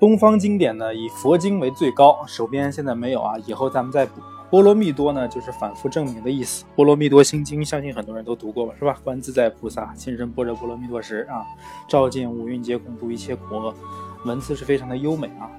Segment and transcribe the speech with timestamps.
[0.00, 4.22] 东方经典呢以佛经为最高，手边现在没有啊，以后咱们再补。
[4.48, 6.64] 波罗蜜多呢就是反复证明的意思。
[6.74, 8.96] 波罗蜜多心经，相信很多人都读过吧，是吧？
[9.04, 11.44] 观自在菩萨亲身般若波罗蜜多时啊，
[11.86, 13.74] 照见五蕴皆空，度一切苦厄，
[14.24, 15.50] 文字是非常的优美啊。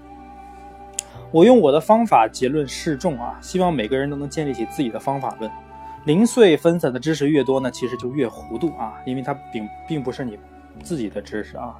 [1.31, 5.49] 我用我的方法结论示众啊，希望每个人都能建立起自己的方法论。
[6.05, 10.35] 零碎分散的知识越多呢，其实就越糊涂啊，因为它并并不是你
[10.81, 11.79] 自己的知识啊。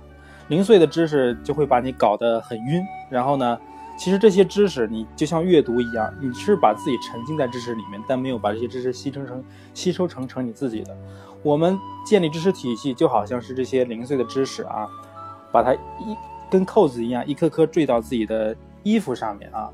[0.52, 3.58] 零碎的知识就会把你搞得很晕，然后呢，
[3.98, 9.42] 其实这些知识你就像阅读一样，你是把自己沉浸在知识里面，但没有把这些知识吸成成
[9.74, 10.94] 吸收成成你自己的。
[11.42, 14.86] 我们建立知识体系就好像是这些零碎的知识啊，
[15.54, 16.18] 把它一
[16.50, 19.70] 跟扣子一样，一颗颗坠到自己的衣服上面啊。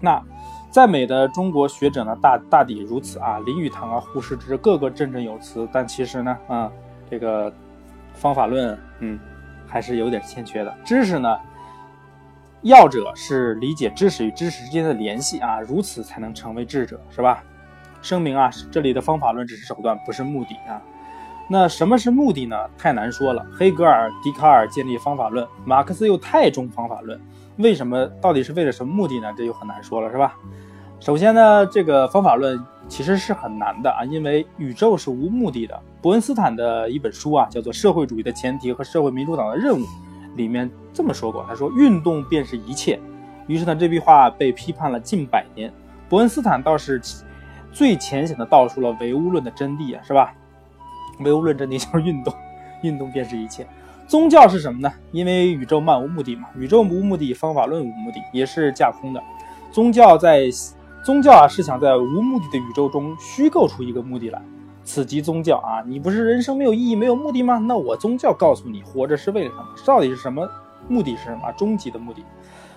[0.00, 0.20] 那。
[0.70, 3.38] 在美的中国学者呢，大大抵如此啊。
[3.38, 5.66] 林语堂啊，胡适之，个个振振有词。
[5.72, 6.70] 但其实呢，啊，
[7.10, 7.50] 这个
[8.12, 9.18] 方法论，嗯，
[9.68, 10.74] 还是有点欠缺的。
[10.84, 11.38] 知识呢，
[12.62, 17.44] 要者是理解知识与知识之间的联系啊，如此才能成为智者，是吧？
[18.00, 20.80] 声明啊，这里的方法论只是手段，不是目的啊。
[21.50, 22.56] 那什么是目的呢？
[22.76, 23.46] 太难说了。
[23.52, 27.20] 黑格尔、笛卡尔建立方法论，马克思又太重方法论。
[27.56, 28.06] 为什么？
[28.20, 29.32] 到底是为了什么目的呢？
[29.36, 30.34] 这就很难说了，是吧？
[31.00, 32.58] 首先呢，这个方法论
[32.88, 35.78] 其实是很难的啊，因为宇宙是无目的的。
[36.00, 39.84] 伯恩斯坦的一本书啊，叫做《社会主义的前提和社会民主党的任务》，
[40.36, 42.98] 里面这么说过，他说：“运动便是一切。”
[43.46, 45.72] 于是呢，这句话被批判了近百年。
[46.08, 47.00] 伯恩斯坦倒是
[47.72, 50.32] 最浅显的道出了唯物论的真谛啊，是吧？
[51.20, 52.32] 唯物论真谛就是运动，
[52.82, 53.66] 运动便是一切。
[54.06, 54.90] 宗教是什么呢？
[55.12, 59.22] 因为宇宙漫无目的嘛，宇宙无目的，方法论无目的，也是架空的。
[59.70, 60.48] 宗教在
[61.04, 64.42] 宗教啊，是想在无目的的宇宙中虚构出一个目的来，
[64.84, 65.82] 此即宗教啊。
[65.86, 67.56] 你不是人生没有意义、没有目的吗？
[67.58, 69.64] 那我宗教告诉你，活着是为了什么？
[69.86, 70.46] 到底是什么
[70.88, 71.16] 目的？
[71.16, 72.22] 是什么终极的目的？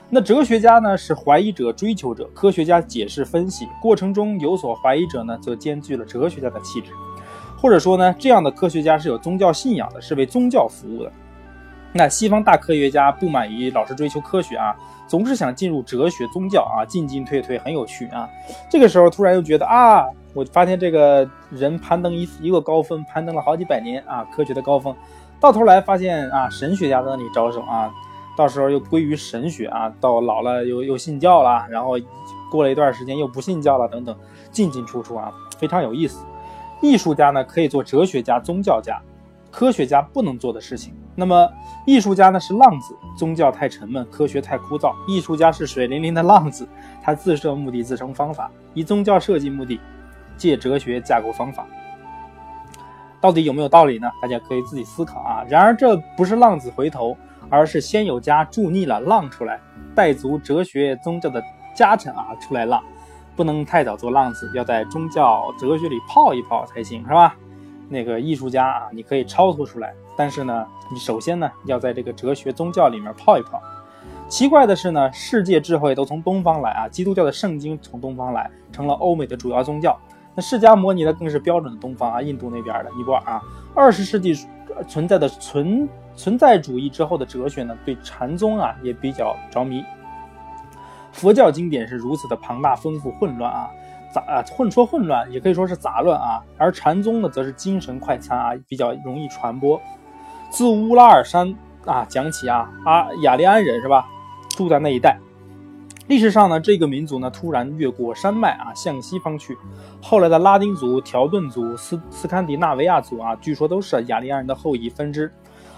[0.10, 6.92] 那哲学家呢，是怀疑者、追求者；科学家解释、分析过程中有所怀疑者呢，则兼具了哲学家的气质。
[7.58, 11.12] 或者说呢，这样的科学家是有宗教信仰的，是为宗教服务的。
[11.94, 14.76] 那西方大科学家不满于老是追求科学啊，
[15.08, 18.30] 总是想进入哲学、宗教啊，进进退退很有趣啊。
[18.70, 24.96] 这个时候突然又觉得啊，我发现这个人攀登一一个高峰，攀登了好几百年啊，科学的高峰，
[25.40, 27.92] 到头来发现啊，神学家在那里招手啊，
[28.38, 31.98] 到时候又归于神学啊，到老了又又信教了，然后
[32.50, 34.16] 过了一段时间又不信教了，等等，
[34.50, 36.26] 进进出出啊，非常有意思。
[36.82, 39.00] 艺术家呢可以做哲学家、宗教家，
[39.52, 40.96] 科学家不能做的事情。
[41.14, 41.48] 那么
[41.86, 44.94] 艺术家呢是浪子，宗教太沉闷，科学太枯燥。
[45.08, 46.68] 艺术家是水灵灵的浪子，
[47.04, 49.80] 他自设目的，自成方法，以宗教设计目的，
[50.38, 51.68] 借哲学架构方法。
[53.20, 54.10] 到底有没有道理呢？
[54.22, 55.46] 大家可以自己思考啊。
[55.48, 57.16] 然而这不是浪子回头，
[57.50, 59.60] 而是先有家住腻了浪出来，
[59.94, 61.44] 带足哲学宗教的
[61.76, 62.82] 家产啊出来浪。
[63.36, 67.36] 不能太早做浪子，要在宗教哲学里泡一泡才行，是吧？
[67.92, 73.62] 那个艺术家啊，你可以超脱出来，但是呢，你首先呢要在这个哲学宗教里面泡一泡。
[74.30, 80.00] 奇怪的是呢，世界智慧都从东方来啊，基督教的圣经从东方来，成了欧美的主要宗教。
[80.34, 83.42] 那释迦摩尼呢，更是标准的东方啊，印度那边的尼泊尔啊。
[83.76, 84.34] 二十世纪
[84.88, 89.84] 存在的存存在主义之后的哲学呢，对禅宗啊也比较着迷。
[91.12, 93.70] 佛教经典是如此的庞大、丰富、混乱啊，
[94.14, 96.42] 杂啊混说混乱也可以说是杂乱啊。
[96.58, 99.80] 而禅宗呢，则是精神快餐啊，比较容易传播。
[100.50, 101.56] 自乌拉尔山
[101.86, 104.08] 啊讲起啊，啊雅利安人是吧，
[104.50, 105.18] 住在那一带。
[106.08, 109.58] 历史上呢，这个民族呢突然越过山脉啊，向西方去。
[110.02, 115.32] 后来的拉丁族、条顿族、斯斯堪的纳维亚族啊，据说都是雅利安人的后裔分支。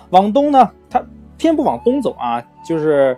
[0.09, 1.03] 往东呢，他
[1.37, 3.17] 偏不往东走啊，就是。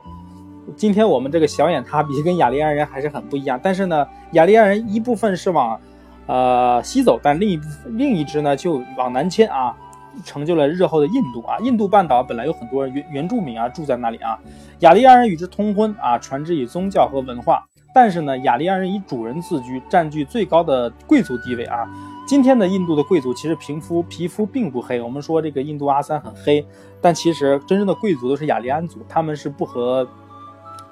[0.75, 5.79] 今天我们这个小眼塔比跟雅利安人还是很不一样，但是呢，雅利安人一部分是往，
[6.25, 7.59] 呃西走，但另一
[7.91, 9.75] 另一支呢就往南迁啊，
[10.23, 11.57] 成就了日后的印度啊。
[11.59, 14.37] 印度半岛本来有很多原原住民啊住在那里啊，
[14.79, 17.63] 雅利安人与之通婚啊，传之以宗教和文化。
[17.93, 21.87] 但是呢，雅利安人以主人自居，占据最高的贵族地位啊。
[22.27, 26.65] 今天的印度的贵族其实皮肤皮肤并不黑，我们说这个印度阿三很黑，
[26.99, 30.05] 但其实真正的贵族都是雅利安族，他们是不和。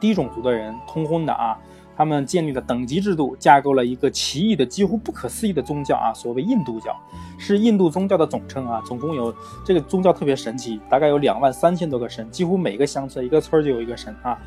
[0.04, 1.58] 低种族的人通婚的啊，
[1.96, 6.94] 他们建立了等级制度，架构了一个奇异的、几乎不可思议的宗教啊，所谓印度教，
[7.40, 8.82] 是印度宗教的总称啊。
[8.86, 9.34] 总共有
[9.64, 14.38] 这个宗教特别神奇，大概有两万三千多个神，几乎每个乡村、一个村就有一个神啊。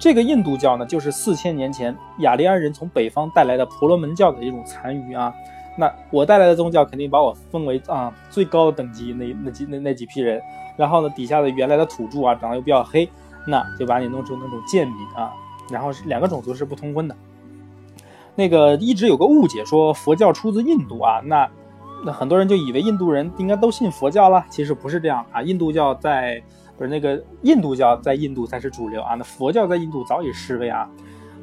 [0.00, 5.32] 这个印度教呢，就是四千年前雅利安人从北方带来的婆罗门教的一种残余啊。
[5.78, 10.42] 那我带来的宗教肯定把我分为啊最高等级那那几那那几批人，
[10.76, 13.08] 然后呢底下的原来的土著啊长得又比较黑。
[13.46, 15.32] 那就把你弄成那种贱民啊。
[15.70, 17.16] 然后两个种族是不通婚的。
[18.34, 21.48] 那个一直有个误解，说佛教出自印度啊，那
[22.04, 25.40] 那很多人就以为印度人应该都信佛教了，其实不是这样啊。
[25.40, 26.42] 印度教在
[26.76, 30.88] 不是那个印度教在印度才是主流啊，那佛教在印度早已式微啊。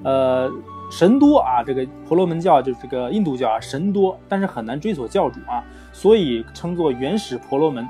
[0.04, 0.52] 呃，
[0.92, 5.64] 神多啊，这个婆罗门教就是这个印度教啊，神多，但是很难追索教主啊，
[5.94, 7.88] 所以称作原始婆罗门，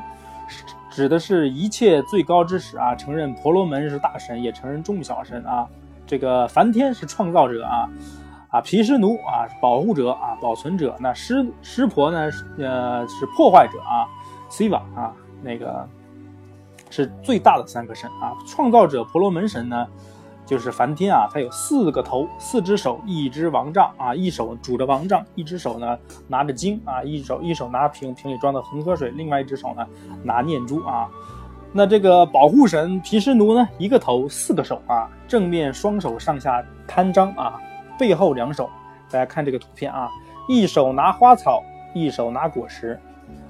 [0.92, 5.68] 指的是一切最高之始啊，承认婆罗门是大神，也承认众小神啊。
[6.06, 7.90] 这个梵天是创造者啊，
[8.50, 14.06] 啊毗湿奴啊保护者啊保存者，那湿湿婆呢呃是破坏者啊
[14.50, 15.88] ，Siva 啊那个
[16.90, 19.88] 是最大的三个神啊，创造者婆罗门神呢
[20.52, 29.88] 就是梵天啊，他有四个头四只手一只王杖啊，一手拄着王杖，一只手呢拿着经啊，一手一手拿瓶瓶里装的恒河水，另外一只手呢
[30.24, 31.08] 拿念珠啊。
[31.72, 33.66] 那这个保护神毗湿奴呢？
[33.78, 37.58] 一个头，四个手啊，正面双手上下摊张啊，
[37.98, 38.70] 背后两手，
[39.10, 40.10] 大家看这个图片啊，
[40.50, 41.64] 一手拿花草，
[41.96, 43.00] 一手拿果实，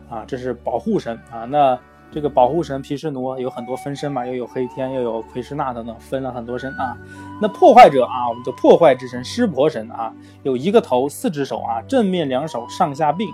[0.08, 1.46] 啊，这是保护神啊。
[1.46, 1.76] 那
[2.12, 6.98] 这个保护神毗湿奴有很多分身嘛，又有黑天，又有奎师那等等，分了很多身啊。
[7.42, 10.14] 那破坏者啊，我们的破坏之神湿婆神啊，
[10.44, 13.30] 有一个头，四只手啊，正面两手上下并，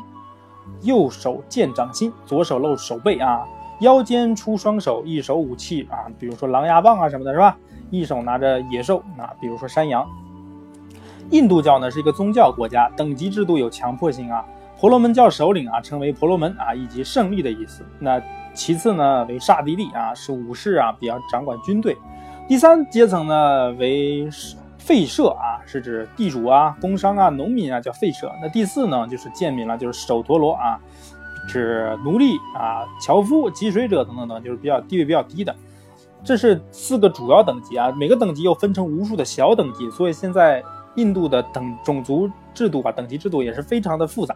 [0.82, 3.44] 右手见掌心，左手露手背啊。
[3.82, 7.56] 腰间出双手，一手武器啊，比如说狼牙棒啊什么的，是吧？
[7.92, 10.04] 一手拿着野兽啊，比如说山羊。
[11.30, 14.44] 印度教呢是一个宗教国家，等级制度有强迫性啊。
[14.80, 17.84] 婆罗门教首领啊称为婆罗门啊，以及胜利的意思。
[18.00, 18.20] 那
[18.58, 21.96] 其次呢为刹帝利啊，是武士啊，比较掌管军队。
[22.48, 24.28] 第三阶层呢为
[24.80, 28.32] 吠舍啊，是指地主啊、工商啊、农民啊，叫吠舍。
[28.42, 30.80] 那第四呢就是贱民了，就是首陀罗啊。
[31.50, 35.56] 是奴隶啊、樵夫、汲水者等等等，就是比较地位比较低的。
[36.22, 40.62] 这是四个主要等级啊，每个等级又分成无数的小等级，所以现在
[40.96, 44.36] 印度的等种族制度啊、等级制度也是非常的复杂。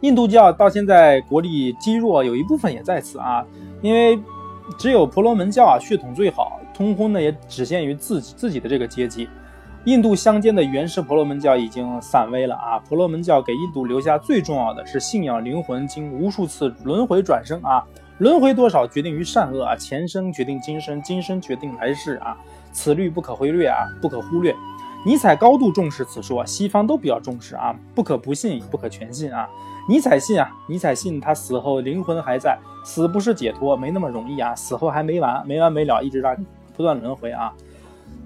[0.00, 3.44] 印度教到现在国力积弱，有一部分也在此啊，
[3.80, 4.18] 因为
[4.78, 9.28] 只有婆罗门教啊血统最好，通婚呢也只限于自己自己的这个阶级。
[9.84, 12.78] 印度乡间的原始婆罗门教已经散微了啊！
[12.78, 17.84] 婆罗门教给印度留下最重要的是信仰灵魂，经无数次轮回转生啊，
[18.16, 22.34] 轮回多少决定于善恶啊，前生决定今生，今生决定来世啊，
[22.72, 24.56] 此律不可忽略啊，不可忽略。
[25.04, 29.48] 尼采高度重视此说，西方都比较重视啊，不可不信，不可全信啊。
[29.88, 36.36] 尼采信啊，尼采信他死后灵魂还在，死不是解脱，没那么容易啊，死后还没完，没完没了，一直在
[36.76, 37.52] 不断轮回啊。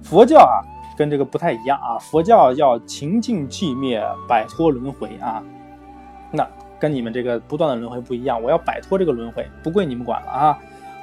[0.02, 0.62] 佛教啊。
[0.96, 5.40] 跟这个不太一样啊，佛教要情尽寂灭，摆脱轮回啊。
[6.32, 6.44] 那
[6.80, 10.58] 跟你们这个不断的轮回不一样，我要摆脱这个轮回，不归你们管了啊。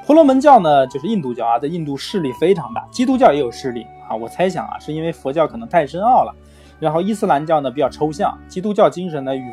[0.05, 4.15] 婆罗门教呢，就是印度教啊，在印度势力非常大，基督教也有势力啊。
[4.15, 6.33] 我猜想啊，是因为佛教可能太深奥了，
[6.79, 9.43] 然后伊斯兰教呢比较抽象，基督教精神呢与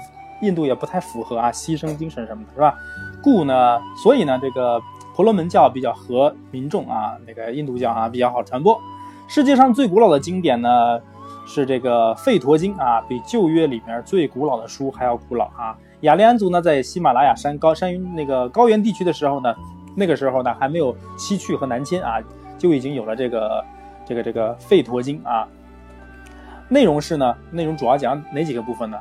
[0.40, 2.74] 印度也不太符合啊，牺牲精神什么的，是吧？
[3.22, 4.80] 故呢，所以呢，这个
[5.14, 8.76] 婆罗门教比较合民众啊，那个印度教啊比较好传播。
[9.28, 11.00] 世界上最古老的经典呢，
[11.46, 15.76] 是这个《吠陀经》啊，比旧约里面最古老的书还要古老啊。
[16.00, 19.54] 雅利安族呢，在喜马拉雅山高山那个高原地区的时候呢，
[19.94, 22.18] 那个时候呢还没有西去和南迁啊，
[22.58, 23.64] 就已经有了这个
[24.06, 25.46] 这个这个《吠陀经》啊。
[26.68, 28.98] 内容是呢，内容主要讲哪几个部分呢？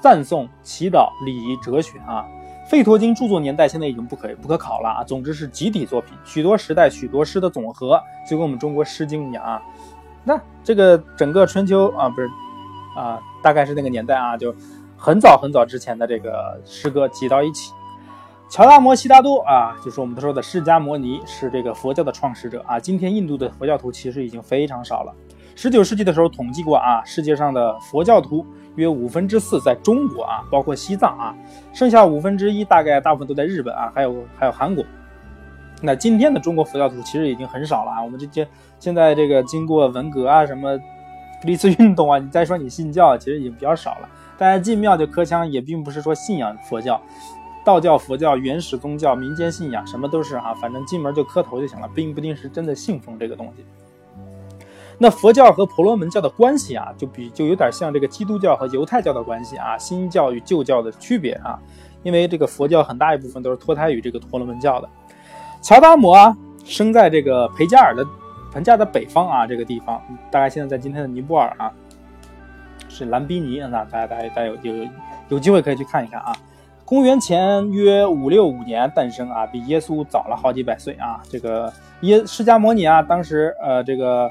[0.00, 2.24] 赞颂、祈祷、礼仪、哲学啊。
[2.72, 5.04] 《吠陀经》著作年代现在已经不可不可考了啊！
[5.04, 9.62] 总之是集体作品，许多时代许多诗的总和，就跟我们中国《诗经》一样啊。
[10.24, 12.28] 那这个整个春秋啊，不是
[12.96, 14.54] 啊，大概是那个年代啊，就
[14.96, 17.70] 很早很早之前的这个诗歌集到一起。
[18.54, 22.78] 乔达摩悉达多啊，就是我们说的释迦摩尼，是这个佛教的创始者啊。
[22.78, 25.12] 今天印度的佛教徒其实已经非常少了。
[25.56, 28.46] 十九世纪的时候统计过啊，世界上的佛教徒。
[28.76, 31.34] 约五分之四在中国啊，包括西藏啊，
[31.72, 34.84] 剩下五分之一大概大部分都在日本啊，还有还有韩国。
[35.82, 38.04] 那今天的中国佛教徒其实已经很少了啊。
[38.04, 38.46] 我们这些
[38.78, 40.78] 现在这个经过文革啊，什么
[41.42, 44.08] 历次运动啊，你再说你信教，其实已经比较少了。
[44.38, 47.00] 大家进庙就磕枪，也并不是说信仰佛教、
[47.64, 53.64] 道教、佛教、原始宗教、民间信仰什么都是啊，反正进门就磕头就行了，并不一定是真的信奉这个东西。
[54.98, 61.58] 那佛教和婆罗门教的关系啊，就比就有点像这个基督教和犹太教的关系啊，新教与旧教的区别啊，
[62.02, 64.88] 因为这个佛教很大一部分都是脱胎于这个婆罗门教的。
[65.60, 68.06] 乔达摩啊，生在这个培加尔的
[68.52, 71.72] 盆加的北方啊，这个地方大概现在在今天的尼泊尔啊，
[72.88, 74.88] 是兰宾尼那大家大家大家有有
[75.30, 76.32] 有机会可以去看一看啊。
[76.86, 81.18] 公元前约五六五年诞生啊，比耶稣早了好几百岁啊。
[81.30, 81.72] 这个
[82.02, 84.30] 耶释迦摩尼啊，当时呃这个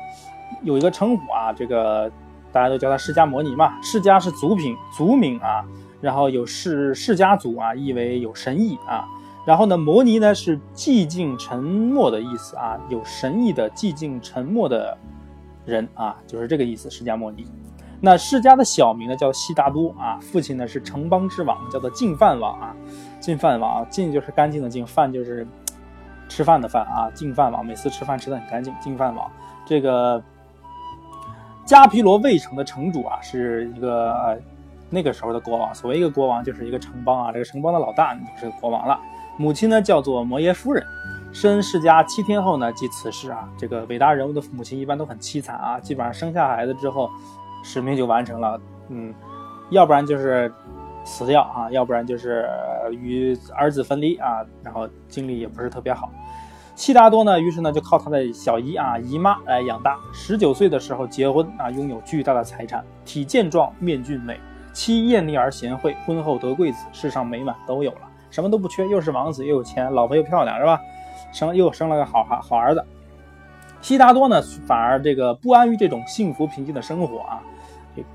[0.62, 2.12] 有一个称呼啊，这个
[2.52, 3.82] 大家都叫他释迦摩尼嘛。
[3.82, 5.66] 释迦是族品族名啊，
[6.00, 9.04] 然后有释释迦族啊，意为有神意啊。
[9.48, 14.96] 然后呢，摩尼呢是寂静沉默的意思啊，有神意的寂静沉默的
[15.66, 16.88] 人啊，就是这个意思。
[16.92, 17.48] 释迦摩尼。
[18.06, 22.76] 那释迦的小名呢叫悉达多啊，父亲呢是城邦之王，叫做净饭王啊。
[23.22, 25.48] 净饭王，净就是干净的净，饭就是
[26.28, 27.10] 吃饭的饭啊。
[27.12, 28.76] 净饭王每次吃饭吃的很干净。
[28.82, 29.32] 净饭王，
[29.66, 30.22] 这个
[31.66, 34.38] 迦毗罗卫城的城主啊，是一个
[34.90, 35.74] 那个时候的国王。
[35.74, 39.00] 所谓一个国王，就是一个城邦啊，这个城邦的老大就是国王了。
[39.38, 40.86] 母亲呢叫做摩耶夫人，
[41.32, 43.48] 生世家七天后呢即辞世啊。
[43.58, 47.10] 这个伟大人物的母亲一般都很凄惨啊，基本上生下孩子之后。
[47.64, 49.12] 使命就完成了，嗯，
[49.72, 50.54] 要不然就是
[51.04, 52.48] 死掉啊，要不然就是
[52.92, 56.12] 与儿子分离啊，然后精力也不是特别好。
[56.76, 59.98] 悉达多呢，于是呢就靠他的小姨啊姨妈来养大。
[60.12, 64.40] 十九岁的时候结婚啊，拥有巨大的财产，体健壮，面俊美，
[64.74, 68.02] 妻艳丽而贤惠，婚后得贵子，世上美满都有了，
[68.32, 70.80] 什么都不缺，又是王子又有钱，老婆又漂亮，是吧？
[71.32, 72.84] 生又生了个好孩好儿子。
[73.82, 77.44] 悉达多呢，反而这个不安于这种幸福平静的生活啊。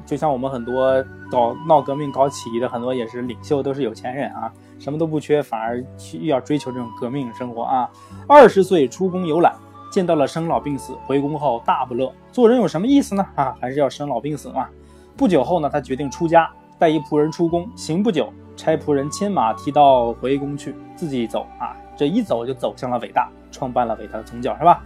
[0.04, 7.88] 就像我们很多搞闹革命、搞起义的很多也是领袖，都是有钱人啊，什么都不缺，反而去要追求这种革命生活啊。
[8.26, 9.54] 二十岁出宫游览，
[9.90, 12.12] 见到了生老病死，回宫后大不乐。
[12.32, 13.26] 做人有什么意思呢？
[13.34, 14.68] 啊，还是要生老病死嘛。
[15.16, 24.82] 不久后呢，他决定出家，带一仆人出宫，行不久，差仆人牵马提刀回宫去，自己走啊，这一走就走向了伟大，创办了伟大的宗教，是吧？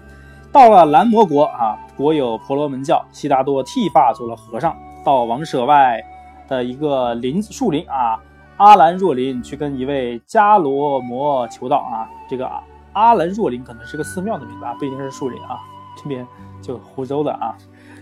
[0.52, 5.98] 到了蓝摩国啊，国有婆罗门教，悉达多剃发做了和尚，到王舍外
[6.46, 8.20] 的一个林树林啊，
[8.58, 12.06] 阿兰若林去跟一位迦罗摩求道啊。
[12.28, 12.46] 这个
[12.92, 15.58] 阿兰若林可能是个寺庙的名字啊，不一定是树林啊。
[15.96, 16.26] 这边
[16.60, 17.56] 就湖州的啊，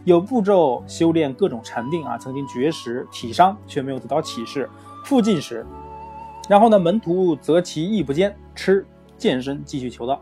[0.04, 4.68] 有步骤修炼各种禅定啊，曾经绝食体伤，却没有得到启示，
[5.04, 5.64] 复进食。
[6.48, 8.84] 然后呢，门徒择其意不坚，吃
[9.16, 10.20] 健身继续求道。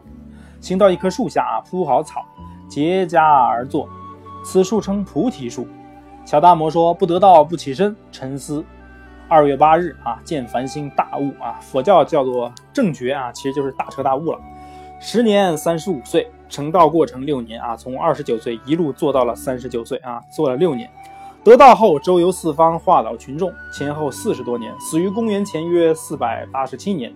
[0.60, 2.24] 行到一棵树下啊，铺好草，
[2.68, 3.88] 结跏而坐。
[4.44, 5.66] 此树称菩提树。
[6.24, 8.64] 乔达摩说：“不得道不起身，沉思。”
[9.28, 14.38] 二月八日啊，见繁星大悟啊，佛教叫做正觉啊，其实就是大彻大悟了。
[15.00, 20.90] 时年三十五岁，成道过程六年啊，从二十九岁一路做到了三十九岁啊，做了六年。
[21.44, 27.14] 得道后周游四方，化导群众，前后四十多年，死于公元前约四百八十七年。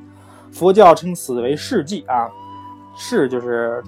[0.50, 2.30] 佛教称此为世纪啊。
[2.94, 3.82] 示就是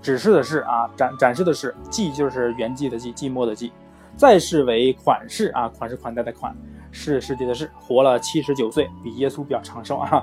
[0.00, 3.70] 指示的示啊，展展示的示，寂就是圆寂的寂，寂寞的寂。
[4.16, 6.56] 再世为款式啊，款式款待的款，
[6.90, 10.22] 是世界的是，活了七十九岁，比耶稣比较长寿啊。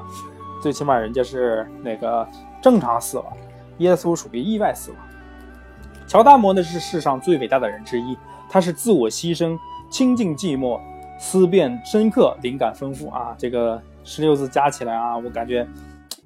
[0.61, 2.27] 最起码人家是那个
[2.61, 3.25] 正常死亡，
[3.77, 4.99] 耶稣属于意外死亡。
[6.07, 8.17] 乔达摩呢是世上最伟大的人之一，
[8.49, 9.57] 他是自我牺牲，
[9.89, 10.79] 清净寂寞，
[11.19, 13.35] 思辨深刻，灵感丰富啊。
[13.37, 15.67] 这个十六字加起来啊，我感觉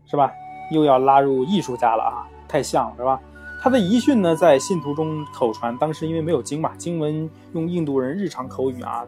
[0.05, 0.31] 是吧？
[0.71, 3.19] 又要拉入艺术家了啊，太像了是吧？
[3.59, 5.75] 他的遗训呢，在信徒中口传。
[5.77, 9.03] 当时因为没有经嘛，经文用印度人日常口语啊，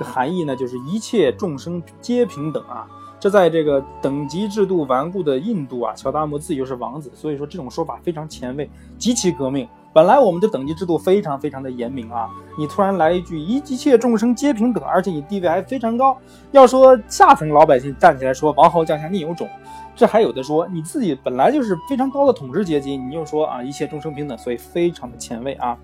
[0.00, 2.86] 含义呢就是一切众生皆平等啊。
[3.18, 9.66] 这在这个等级制度顽固的印度啊，乔达摩自己又是王子，所以说这种说法非常前卫，极其革命。
[9.94, 16.14] 本来我们的等级制度非常非常的严明啊，你突然来一句一切众生皆平等，而且你地位还非常高，
[16.52, 19.48] 要说下层老百姓站起来说王侯将相宁有种。
[19.94, 25.76] 这还有的说，你自己本来就是非常高的统治阶级，你又说啊一切众生平等，所以非常的前卫啊。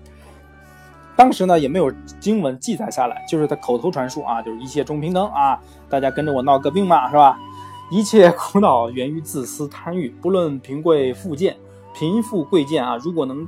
[1.15, 5.59] 当时呢也没有经文记载下来，就是他口头传述啊，就是一切众平等啊，
[5.89, 7.39] 大家跟着我闹革命嘛，是吧？
[7.91, 11.55] 一切苦恼源于自私贪欲，不论贫贵富贱，
[11.93, 13.47] 贫富贵贱啊，如果能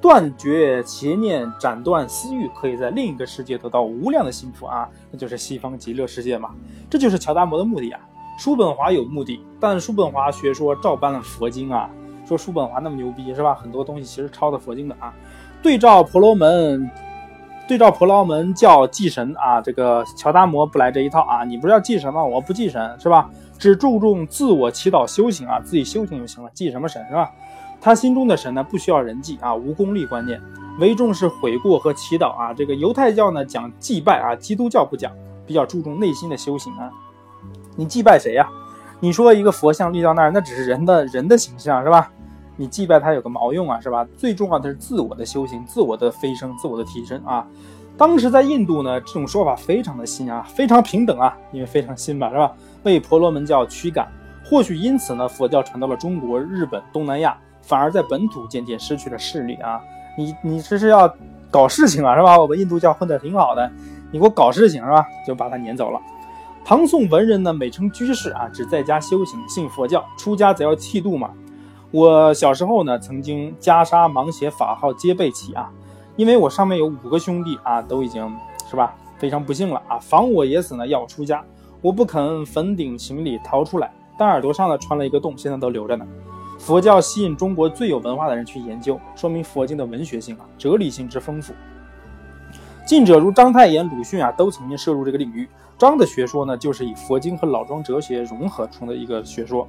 [0.00, 6.50] 断绝邪念，斩断私欲，可以在另一个世界得到无量的幸福啊，那就是西方极乐世界嘛。
[6.90, 8.00] 这就是乔达摩的目的啊。
[8.36, 11.88] 叔本华有目的，但叔本华学说照搬了佛经啊，
[12.26, 13.54] 说叔本华那么牛逼是吧？
[13.54, 15.14] 很多东西其实抄的佛经的啊。
[15.62, 16.90] 对照婆罗门，
[17.68, 21.44] 对照婆罗门教祭神啊，这个乔达摩不来这一套啊。
[21.44, 22.22] 你不是要祭神吗？
[22.22, 23.30] 我不祭神是吧？
[23.56, 27.30] 只注重自我祈祷修行啊，自己修行就行了，祭什么神是吧？
[27.80, 30.40] 他心中的神呢，不需要人祭啊，无功利观念，
[30.80, 32.52] 唯重视悔过和祈祷啊。
[32.52, 35.12] 这个犹太教呢讲祭拜啊，基督教不讲，
[35.46, 36.90] 比较注重内心的修行啊。
[37.76, 38.48] 你祭拜谁呀？
[39.00, 42.10] 你说一个佛像立到那儿，那只是人的人的形象，是吧？
[42.56, 44.06] 你祭拜他有个毛用啊，是吧？
[44.16, 47.46] 最重要的是自我的修行，自我的飞升，自我的提升啊。
[47.96, 52.52] 当时在印度呢，这种说法非常的新啊，非常平等啊，因为非常新吧，是吧？
[52.82, 54.08] 被婆罗门教驱赶，
[54.44, 59.80] 或许因此呢，佛教传到了中国、日本、东南亚，反而在本土渐渐失去了势力啊。
[60.16, 61.12] 你你这是要
[61.50, 62.40] 搞事情啊，是吧？
[62.40, 63.70] 我们印度教混得挺好的，
[64.10, 65.04] 你给我搞事情是吧？
[65.26, 66.00] 就把他撵走了。
[66.66, 71.30] 唐宋文人呢，美称居士啊，只在家修行，信佛教，出家则要剃度嘛。
[71.90, 75.70] 我小时候呢，曾经袈裟、芒鞋、法号皆备齐啊。
[76.16, 78.34] 因为我上面有五个兄弟啊，都已经
[78.70, 81.44] 是吧，非常不幸了啊，防我也死呢，要我出家，
[81.82, 86.06] 我不肯粉顶行礼逃出来，但耳朵上呢穿了一个洞，现在都留着呢。
[86.58, 91.52] 佛教吸引中国最有文化的人去研究，说明佛经的文学性啊，哲理性之丰富。
[92.86, 95.46] 近者如章太炎、鲁迅啊，都曾经涉入这个领域。
[95.78, 99.68] 章的学说呢，就是以佛经和老庄哲学融合成的一个学说。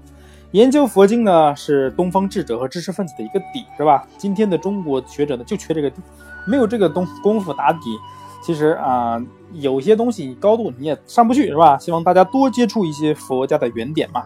[0.51, 4.07] 研究佛经呢，是东方智者和知识分子的一个底，是吧？
[4.17, 6.01] 今天的中国学者呢，就缺这个底。
[6.47, 7.97] 没有这个东功夫打底，
[8.41, 9.19] 其实啊，
[9.53, 11.77] 有些东西高度你也上不去，是吧？
[11.77, 14.23] 希望大家多接触一些佛家的原点嘛。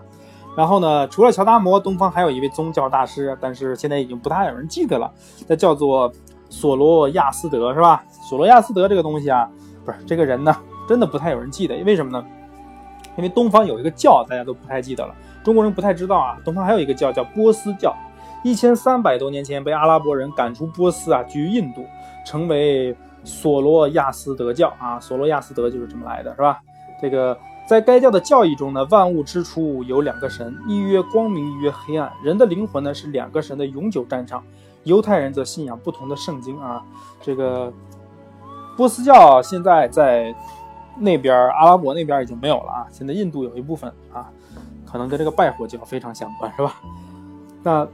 [0.56, 5.10] 然后呢，除了乔达摩，东方还有一位宗教大师，但是现在已经不太有人记得了，
[5.48, 6.12] 他叫做
[6.50, 8.04] 索罗亚斯德，是吧？
[8.28, 9.50] 索罗亚斯德这个东西啊，
[9.86, 10.54] 不是这个人呢，
[10.90, 12.26] 真的不太有人记得，为什么呢？
[13.16, 16.36] 因为东方有一个教，大家都不太记得了，中国人不太知道啊。
[16.44, 17.96] 东方还有一个教叫波斯教，
[18.44, 21.86] 一千三百多年前被阿拉伯人赶出波斯啊，居于印度。
[22.26, 26.60] 成为索罗亚斯德教啊，索罗亚斯德就是这么来的，是吧？
[27.00, 32.12] 这个在该教的教义中呢，万物之初有两个神，一曰光明，一曰黑暗。
[32.24, 34.44] 人的灵魂呢是两个神的永久战场。
[34.86, 36.84] 犹太人则信仰不同的圣经啊。
[37.22, 37.72] 这个
[38.78, 40.34] 波斯教现在在
[40.98, 44.30] 那边阿拉伯那边已经没有了啊，现在印度有一部分啊，
[44.86, 46.76] 可能跟这个拜火教非常相关，是吧？
[47.64, 47.88] 那。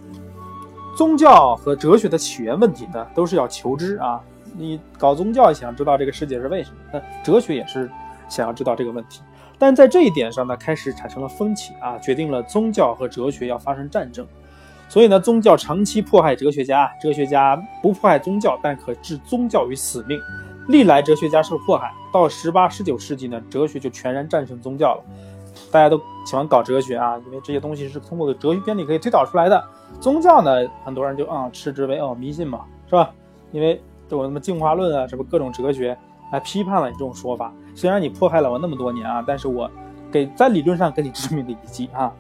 [0.98, 4.18] 宗教和哲学的起源问题呢，都是要求知啊。
[4.58, 7.92] 你搞宗教想知道这个世界是为什么，那哲学也是
[8.30, 9.20] 想要知道这个问题。
[9.60, 14.25] 但在这一点上呢，开始产生了分歧啊，决定了宗教和哲学要发生战争。
[14.88, 20.18] 所以呢，宗教长期迫害哲学家，哲学家不迫害宗教，但可置宗教于死命。
[20.68, 25.04] 历来哲学家受迫害，到十八、十九世纪呢，哲学就全然战胜宗教了。
[25.72, 29.64] 大家都喜欢搞哲学啊，因为这些东西是通过哲学原理可以推导出来的。
[30.00, 33.12] 宗教呢，很多人就啊斥之为哦迷信嘛，是吧？
[33.51, 35.98] 因为都有什么进化论啊，什么各种哲学
[36.32, 37.54] 来批判了你这种说法。
[37.74, 39.70] 虽然你迫害了我那么多年啊，但是我
[40.12, 42.12] 给在理论上给你致命的一击啊。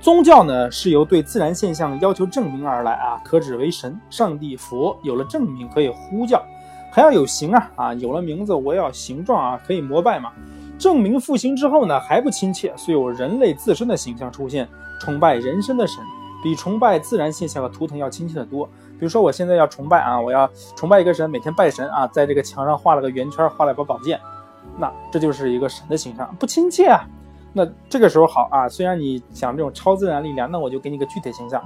[0.00, 6.42] 宗教呢是由对自然现象要求证明而来啊，可指为神、上帝、佛，有了证明可以呼叫，
[6.90, 10.32] 还要有形啊啊，有了名字我要形状啊，可以膜拜嘛。
[10.78, 14.68] 证明复兴之后呢还不亲切，虽有人类自身的形象出现，
[15.00, 16.02] 崇拜人身的神。
[16.42, 18.66] 比崇拜自然现象和图腾要亲切的多。
[18.98, 24.18] 比如说，我现在要崇拜啊，我要崇拜一个神，每天拜神啊，在这个墙上画了个圆圈，画了把宝剑，
[24.78, 27.06] 那这就是一个神的形象，不亲切啊。
[27.52, 31.62] 那这个时候好啊，虽然你想这种超自然力量，那我就给你个具体形象，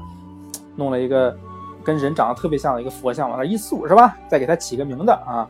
[0.75, 1.37] 弄了一个
[1.85, 4.17] 跟人长得特别像的一个佛像往那一塑，是吧？
[4.29, 5.47] 再给他起个名字啊，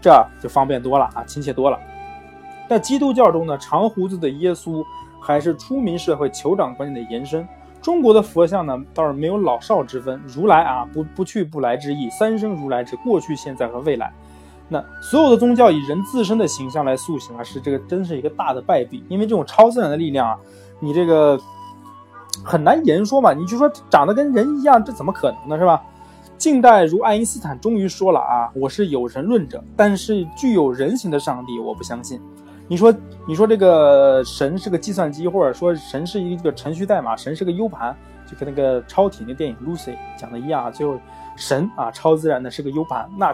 [0.00, 1.78] 这就方便多了啊，亲切多了。
[2.68, 4.84] 在基督教中呢，长胡子的耶稣
[5.20, 7.46] 还是出民社会酋长观念的延伸。
[7.82, 10.20] 中国的佛像呢，倒是没有老少之分。
[10.26, 14.12] 如来啊，不不去不来之意，三生如来指过去、现在和未来。
[14.68, 19.04] 那所有的宗教以人自身的形象来塑形啊，是这个真是一个大的败笔。
[19.08, 20.38] 因为这种超自然的力量啊，
[20.78, 21.38] 你这个
[22.44, 23.32] 很难言说嘛。
[23.32, 25.58] 你就说长得跟人一样，这怎么可能呢？
[25.58, 25.82] 是吧？
[26.38, 32.20] 近代如爱因斯坦终于说了啊，我是有神论者，但是具有人形的上帝我不相信。
[32.66, 32.92] 你说，
[33.28, 37.94] 你说这个神是个计算机，或者说神是一个程序代码，神是个 U 盘，
[38.26, 40.70] 就跟那个超体那电影 Lucy 讲的一样啊。
[40.70, 40.98] 最后，
[41.36, 43.32] 神啊，超自然的是个 U 盘，那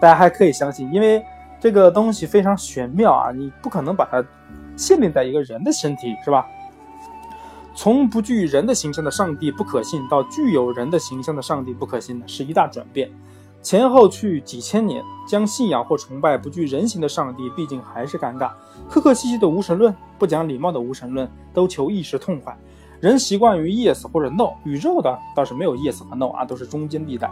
[0.00, 1.24] 大家还可以相信，因为
[1.60, 4.22] 这个东西非常玄妙啊，你不可能把它
[4.76, 6.46] 限定在一个人的身体，是吧？
[7.74, 13.10] 从不具人的形象的上帝不可信，到具有人的形象的上帝不可信呢，是一大转变。
[13.62, 18.52] 前后去几千年，将信仰或崇拜不具人形的上帝，毕竟还是尴尬。
[18.88, 22.56] 客客气气的无神论，不讲礼貌的无神论，都求一时痛快。
[23.00, 27.30] 人习惯于 yes 或者 no，宇宙的倒是没有 yes 和 no 啊，都是中间地带。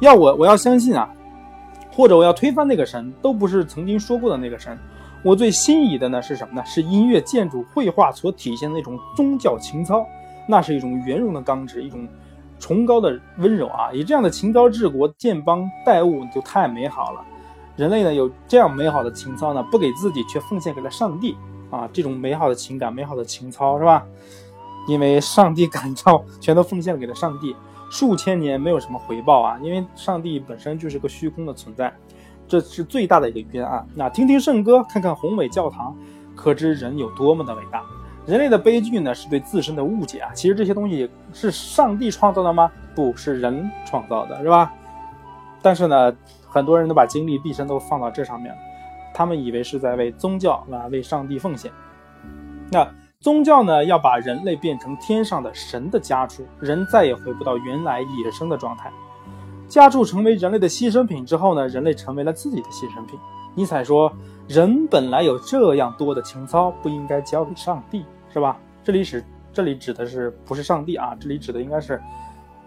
[0.00, 1.10] 要我，我要相信啊，
[1.90, 4.78] 或者我要推翻那个神，都不是曾经说过的那个神。
[5.22, 6.64] 我最心仪的呢是什么呢？
[6.64, 10.06] 是音乐、建筑、绘画所体现的那种宗教情操，
[10.48, 12.06] 那是一种圆融的刚直，一种。
[12.62, 17.24] 崇高的温柔啊，以这样的情操治国、建邦、待物，就太美好了。
[17.74, 21.34] 人类呢，有这样美好的情操呢，不给自己，却奉献给了上帝
[21.70, 21.88] 啊！
[21.90, 24.04] 这种美好的情感、美好的情操，是吧？
[24.86, 27.56] 因为上帝感召，全都奉献给了上帝。
[27.90, 31.90] 数千年没有什么回报啊，因为上帝本身就是个虚空的存在。
[32.50, 33.86] 这是最大的一个冤案。
[33.94, 35.96] 那听听圣歌，看看宏伟教堂，
[36.34, 37.80] 可知人有多么的伟大。
[38.26, 40.32] 人类的悲剧呢，是对自身的误解啊。
[40.34, 42.68] 其实这些东西是上帝创造的吗？
[42.92, 44.72] 不是人创造的，是吧？
[45.62, 46.12] 但是呢，
[46.48, 48.58] 很多人都把精力毕生都放到这上面了，
[49.14, 51.70] 他们以为是在为宗教啊，为上帝奉献。
[52.72, 52.84] 那
[53.20, 58.90] 宗教呢，要把人类变成天上的神的家畜，人再也回不到原来野生的状态。
[59.70, 63.16] 家畜成为人类的牺牲品之后呢，人类成为了自己的牺牲品。
[63.54, 64.12] 尼采说
[64.48, 68.04] ：“人本来有这样多的情操，不应该交给上帝。”
[68.34, 68.58] 是吧？
[68.82, 71.16] 这里指这里指的是不是上帝啊？
[71.20, 72.02] 这里指的应该是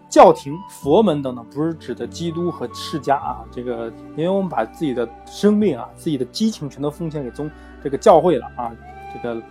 [0.07, 3.43] 教廷、佛门等等，不是指的基督和释迦啊。
[3.51, 7.51] 这个，因为我们把自己的生命啊、自己的激情全都奉献给宗
[7.83, 8.71] 这个教会了啊，
[9.13, 9.41] 这个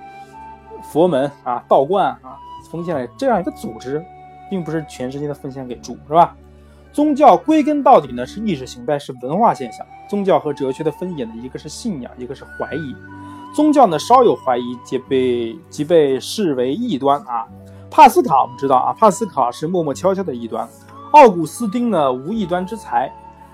[0.82, 2.38] 佛门啊、道观啊，
[2.70, 4.02] 奉献给这样一个组织，
[4.48, 6.34] 并不是全世界的奉献给主，是吧？
[6.92, 9.86] 宗教归根到底呢是意识形态，是文化现象。
[10.08, 12.94] 宗教和哲学的分野呢，一个是信仰，一个是怀疑。
[13.54, 17.46] 宗教呢，稍有怀疑，即被即被视为异端啊。
[17.90, 20.68] 帕斯卡我们知道啊，帕斯卡是默默悄悄的异端。
[21.12, 23.10] 奥古斯丁呢，无异端之才。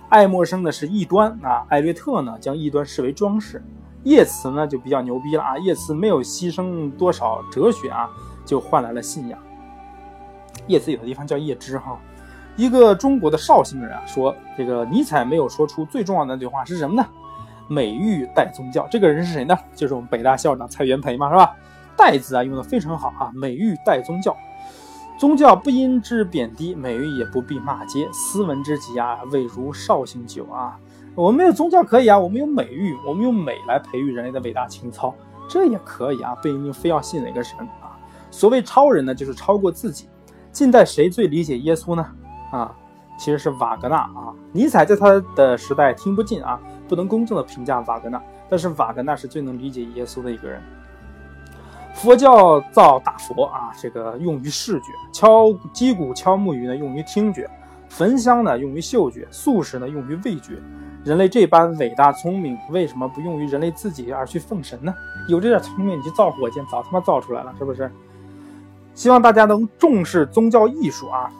[0.09, 1.64] 爱默生呢是异端啊。
[1.68, 3.62] 艾略特呢，将异端视为装饰。
[4.05, 5.59] 叶慈呢就比较牛逼了啊。
[5.59, 8.09] 叶慈没有牺牲多少哲学啊，
[8.44, 9.38] 就换来了信仰。
[10.66, 11.98] 叶慈有的地方叫叶芝哈。
[12.59, 17.07] 一个中国的绍兴人啊说，这个尼采没有说出最重要的那句话是什么呢？
[17.68, 19.57] 美育带宗教，这个人是谁呢？
[19.77, 21.55] 就是我们北大校长蔡元培嘛，是吧？
[21.97, 24.37] 带字啊用的非常好啊，美育带宗教，
[25.21, 30.77] 宗教不因之贬低，美育也不必骂街，斯文之极啊，未如绍兴酒啊。
[31.14, 35.14] 我们没有宗教可以啊，我们有美育，我们用美来培育人类的伟大情操，
[35.49, 37.94] 这也可以啊，不一定非要信哪个神啊。
[38.33, 40.09] 所谓超人呢，就是超过自己。
[40.51, 42.05] 近代谁最理解耶稣呢？
[42.50, 42.74] 啊，
[43.18, 44.32] 其实是瓦格纳啊。
[44.52, 46.61] 尼采在他的时代听不进啊。
[46.88, 50.58] 不能公正的评价瓦格纳，但是瓦格纳是最能理解耶稣的一个人。
[51.92, 57.44] 佛教造大佛啊，这个用于视觉；敲击鼓、敲木鱼呢，用于听觉；
[57.90, 60.54] 焚香呢，用于嗅觉；素食呢，用于味觉。
[61.04, 64.94] 人类这般伟大聪明，为什么不用于人类自己而去奉神呢？
[65.28, 67.92] 有这点聪明，你去造火箭，早他妈造出来了，是不是？
[68.94, 71.30] 希望大家能重视宗教艺术啊，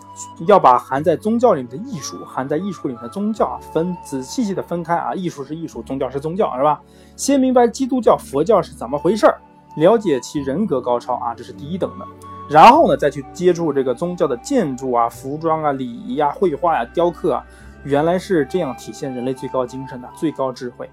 [0.47, 6.81] 要把含在宗教里面的艺术，含在艺术里面的宗教啊分仔细细的分开啊，艺术是艺术，宗教是宗教，是吧？
[7.17, 9.39] 先明白基督教、佛教是怎么回事儿，
[9.77, 12.07] 了解其人格高超啊，这是第一等的。
[12.49, 17.45] 然后呢，再去接触这个宗教的建筑啊、服装啊、礼仪啊、绘画呀、雕刻啊，
[17.85, 20.89] 原来是这样体现人类最高精神的、最高智慧。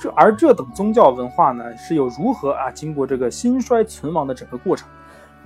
[0.00, 4.86] 这而这等宗教文化呢，是有如何啊经过这个兴衰存亡的整个过程。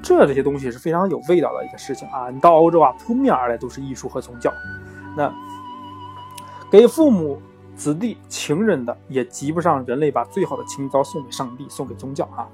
[0.02, 2.30] 这这些东西是非常有味道的一个事情啊！
[2.30, 4.52] 你到欧洲啊，扑面而来都是艺术和宗教。
[5.16, 5.32] 那
[6.70, 7.40] 给父母、
[7.74, 12.46] 子弟、情人的，也及不上人类把最好的情操送给上帝、送给宗教啊！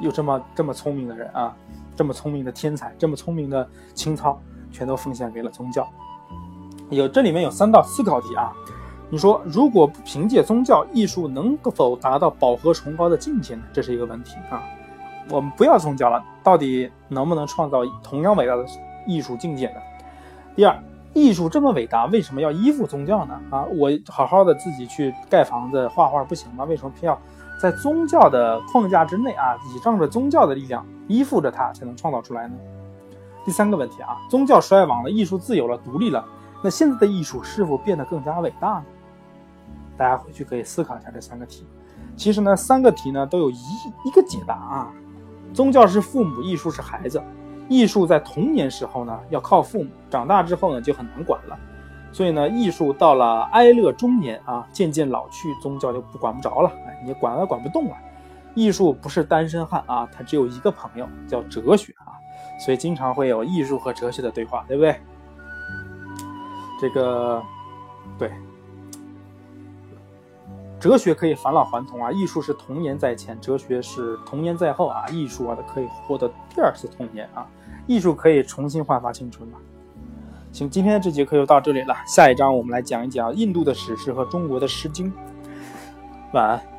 [0.00, 1.54] 有这么这么聪明的人啊，
[1.94, 4.40] 这么聪明的天才，这么聪明的情操，
[4.72, 5.88] 全都奉献给了宗教。
[6.90, 8.52] 有这里面有三道思考题啊！
[9.10, 13.62] 你说，如果不凭借宗教，艺术能否达到饱和崇高的境界呢？
[13.72, 14.62] 这是一个问题啊！
[15.30, 18.64] 我们不要宗教了，到底能不能创造同样伟大的
[19.06, 19.80] 艺术境界呢？
[20.54, 20.78] 第二，
[21.12, 23.40] 艺术这么伟大，为什么要依附宗教呢？
[23.50, 26.64] 啊，我好好的自己去盖房子、画画不行吗？
[26.64, 27.18] 为什么偏要
[27.60, 32.54] 在宗教的框架之内啊，倚仗着宗教的力量，依附着它才能创造出来呢？
[33.44, 36.24] 第三个问题啊，宗教衰亡了，艺术自由了，独立了，
[36.62, 38.84] 那现在的艺术是否变得更加伟大呢？
[39.96, 41.66] 大家回去可以思考一下这三个题。
[42.16, 43.56] 其实呢，三个题呢都有一
[44.04, 44.92] 一个解答啊。
[45.54, 47.22] 宗教是父母，艺术是孩子。
[47.68, 51.56] 艺术在童年时候呢，要靠父母；长大之后呢，就很难管了。
[52.12, 56.70] 所以呢，艺术到了哀乐中年啊，渐渐老去，宗教就不管不着了。
[56.86, 57.96] 哎，你管也管不动了。
[58.54, 62.12] 艺术不是单身汉啊，他只有一个朋友，叫哲学啊。
[62.58, 65.00] 所以经常会有艺术和哲学的对话，对不对？
[66.80, 67.42] 这个，
[68.18, 68.30] 对。
[70.84, 75.06] 哲学可以返老还童啊，艺术是童年在前，哲学是童年在后啊。
[75.08, 77.46] 艺术啊，可以获得第二次童年啊，
[77.86, 79.58] 艺术可以重新焕发青春嘛。
[80.52, 85.10] 行，今天这节课就到这里了，下一章我们来讲一讲印度的史诗和中国的诗经。
[86.34, 86.73] 晚安。